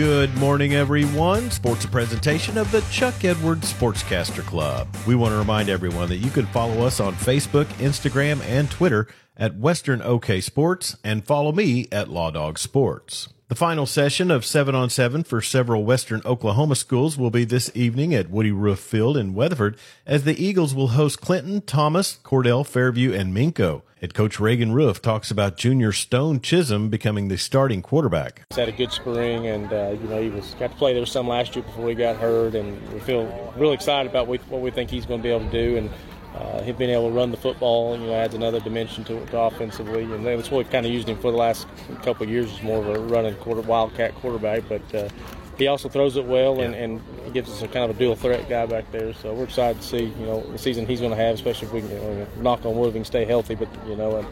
[0.00, 1.50] Good morning, everyone.
[1.50, 4.88] Sports a presentation of the Chuck Edwards Sportscaster Club.
[5.06, 9.06] We want to remind everyone that you can follow us on Facebook, Instagram, and Twitter
[9.36, 13.28] at Western OK Sports and follow me at Law Dog Sports.
[13.50, 17.68] The final session of 7 on 7 for several Western Oklahoma schools will be this
[17.74, 19.76] evening at Woody Roof Field in Weatherford
[20.06, 23.82] as the Eagles will host Clinton, Thomas, Cordell, Fairview, and Minco.
[24.00, 28.44] Head coach Reagan Roof talks about junior Stone Chisholm becoming the starting quarterback.
[28.50, 31.04] He's had a good spring, and uh, you know he was got to play there
[31.04, 34.70] some last year before he got hurt, and we feel really excited about what we
[34.70, 35.76] think he's going to be able to do.
[35.76, 35.90] And
[36.40, 39.28] uh, him being able to run the football, you know, adds another dimension to it
[39.32, 41.66] offensively, and that's what we've kind of used him for the last
[42.02, 42.50] couple of years.
[42.52, 45.08] Is more of a running quarter wildcat quarterback, but uh,
[45.58, 48.16] he also throws it well, and, and he gives us a kind of a dual
[48.16, 49.12] threat guy back there.
[49.12, 51.74] So we're excited to see, you know, the season he's going to have, especially if
[51.74, 53.54] we can you know, knock on wood, we can stay healthy.
[53.54, 54.28] But you know, and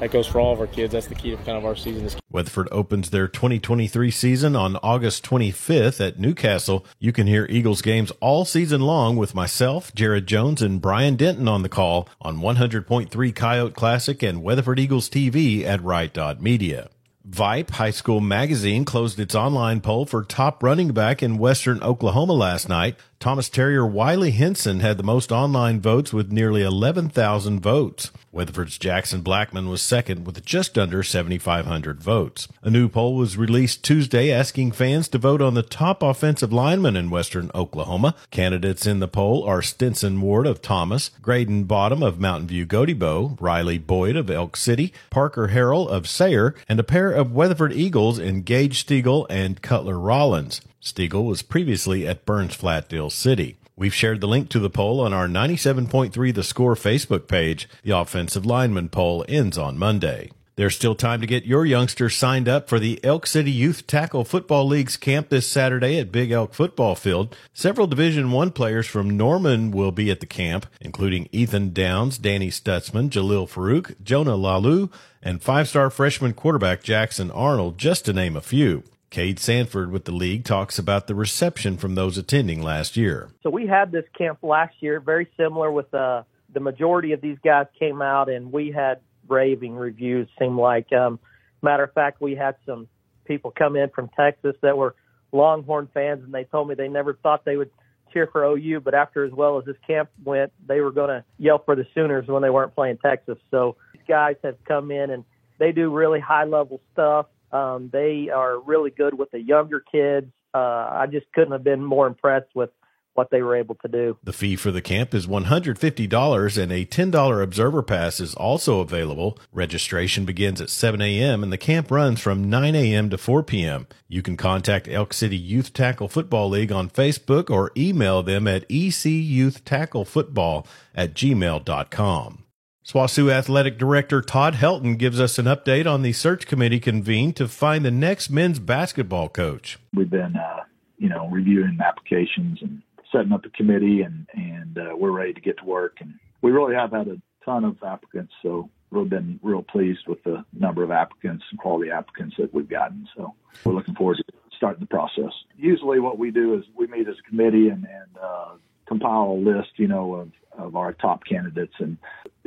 [0.00, 0.92] that goes for all of our kids.
[0.92, 2.08] That's the key to kind of our season.
[2.30, 6.84] Weatherford opens their 2023 season on August 25th at Newcastle.
[6.98, 11.48] You can hear Eagles games all season long with myself, Jared Jones, and Brian Denton
[11.48, 16.90] on the call on 100.3 Coyote Classic and Weatherford Eagles TV at Right Media.
[17.28, 22.32] Vype High School Magazine closed its online poll for top running back in Western Oklahoma
[22.32, 22.96] last night.
[23.20, 28.12] Thomas Terrier Wiley Henson had the most online votes with nearly 11,000 votes.
[28.30, 32.46] Weatherford's Jackson Blackman was second with just under 7,500 votes.
[32.62, 36.94] A new poll was released Tuesday asking fans to vote on the top offensive lineman
[36.94, 38.14] in Western Oklahoma.
[38.30, 43.36] Candidates in the poll are Stinson Ward of Thomas, Graydon Bottom of Mountain View Gotebo,
[43.40, 48.20] Riley Boyd of Elk City, Parker Harrell of Sayre, and a pair of Weatherford Eagles
[48.20, 50.60] in Gage Stiegel and Cutler Rollins.
[50.82, 53.56] Stiegel was previously at Burns Flat City.
[53.76, 57.68] We've shared the link to the poll on our 97.3 The Score Facebook page.
[57.82, 60.30] The offensive lineman poll ends on Monday.
[60.56, 64.24] There's still time to get your youngster signed up for the Elk City Youth Tackle
[64.24, 67.36] Football League's camp this Saturday at Big Elk Football Field.
[67.52, 72.50] Several Division One players from Norman will be at the camp, including Ethan Downs, Danny
[72.50, 74.90] Stutsman, Jalil Farooq, Jonah Laulu,
[75.22, 78.82] and five-star freshman quarterback Jackson Arnold, just to name a few.
[79.10, 83.30] Cade Sanford with the league talks about the reception from those attending last year.
[83.42, 87.38] So we had this camp last year, very similar with uh, the majority of these
[87.42, 90.28] guys came out and we had raving reviews.
[90.38, 91.18] Seemed like, um,
[91.62, 92.88] matter of fact, we had some
[93.24, 94.94] people come in from Texas that were
[95.32, 97.70] Longhorn fans and they told me they never thought they would
[98.12, 101.24] cheer for OU, but after as well as this camp went, they were going to
[101.38, 103.38] yell for the Sooners when they weren't playing Texas.
[103.50, 105.24] So these guys have come in and
[105.58, 107.26] they do really high level stuff.
[107.52, 110.32] Um, they are really good with the younger kids.
[110.54, 112.70] Uh, I just couldn't have been more impressed with
[113.18, 114.16] what they were able to do.
[114.22, 119.36] The fee for the camp is $150 and a $10 observer pass is also available.
[119.52, 121.42] Registration begins at 7 a.m.
[121.42, 123.10] and the camp runs from 9 a.m.
[123.10, 123.88] to 4 p.m.
[124.06, 128.68] You can contact Elk City Youth Tackle Football League on Facebook or email them at
[128.68, 132.44] ecyouthtacklefootball at gmail.com.
[132.88, 137.46] SWOSU Athletic Director Todd Helton gives us an update on the search committee convened to
[137.46, 139.78] find the next men's basketball coach.
[139.92, 140.62] We've been, uh,
[140.96, 142.80] you know, reviewing applications and
[143.12, 145.98] setting up a committee, and and uh, we're ready to get to work.
[146.00, 150.24] And we really have had a ton of applicants, so we've been real pleased with
[150.24, 153.06] the number of applicants and quality applicants that we've gotten.
[153.14, 153.34] So
[153.64, 154.24] we're looking forward to
[154.56, 155.34] starting the process.
[155.58, 158.52] Usually, what we do is we meet as a committee and and uh,
[158.86, 161.74] compile a list, you know, of of our top candidates.
[161.78, 161.98] And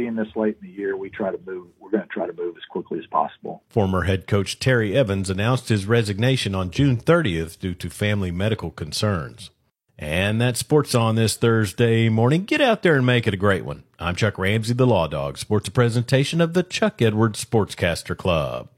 [0.00, 1.66] being this late in the year, we try to move.
[1.78, 3.62] We're going to try to move as quickly as possible.
[3.68, 8.70] Former head coach Terry Evans announced his resignation on June 30th due to family medical
[8.70, 9.50] concerns.
[9.98, 12.46] And that's sports on this Thursday morning.
[12.46, 13.82] Get out there and make it a great one.
[13.98, 15.36] I'm Chuck Ramsey, the Law Dog.
[15.36, 18.70] Sports a presentation of the Chuck Edwards Sportscaster Club.